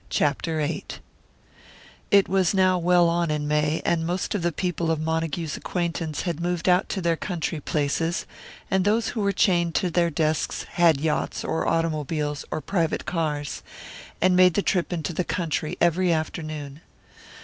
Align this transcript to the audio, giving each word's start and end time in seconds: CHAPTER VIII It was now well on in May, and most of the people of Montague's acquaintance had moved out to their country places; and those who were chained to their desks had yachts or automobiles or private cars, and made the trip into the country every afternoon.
CHAPTER 0.09 0.57
VIII 0.57 0.83
It 2.09 2.27
was 2.27 2.55
now 2.55 2.79
well 2.79 3.07
on 3.07 3.29
in 3.29 3.47
May, 3.47 3.83
and 3.85 4.03
most 4.03 4.33
of 4.33 4.41
the 4.41 4.51
people 4.51 4.89
of 4.89 4.99
Montague's 4.99 5.55
acquaintance 5.55 6.23
had 6.23 6.39
moved 6.39 6.67
out 6.67 6.89
to 6.89 7.01
their 7.01 7.15
country 7.15 7.59
places; 7.59 8.25
and 8.71 8.83
those 8.83 9.09
who 9.09 9.21
were 9.21 9.31
chained 9.31 9.75
to 9.75 9.91
their 9.91 10.09
desks 10.09 10.63
had 10.63 10.99
yachts 10.99 11.43
or 11.43 11.67
automobiles 11.67 12.45
or 12.49 12.61
private 12.61 13.05
cars, 13.05 13.61
and 14.19 14.35
made 14.35 14.55
the 14.55 14.63
trip 14.63 14.91
into 14.91 15.13
the 15.13 15.23
country 15.23 15.77
every 15.79 16.11
afternoon. 16.11 16.81